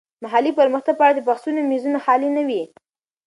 [0.03, 2.63] د محلي پرمختګ په اړه د بحثونو میزونه خالي نه وي.